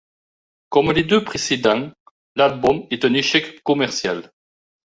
Comme 0.69 0.93
les 0.93 1.03
deux 1.03 1.23
précédents, 1.23 1.91
l'album 2.35 2.87
est 2.89 3.05
un 3.05 3.13
échec 3.13 3.61
commercial. 3.61 4.31